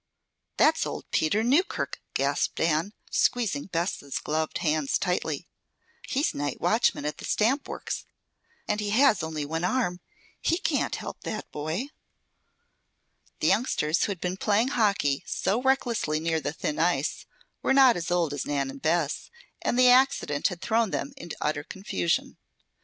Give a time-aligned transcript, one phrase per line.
[0.57, 5.47] "That's old Peter Newkirk," gasped Nan, squeezing Bess' gloved hands tightly.
[6.09, 8.07] "He's night watchman at the stamp works,
[8.67, 9.99] and he has only one arm.
[10.41, 11.89] He can't help that boy."
[13.41, 17.27] The youngsters who had been playing hockey so recklessly near the thin ice,
[17.61, 19.29] were not as old as Nan and Bess,
[19.61, 22.37] and the accident had thrown them into utter confusion.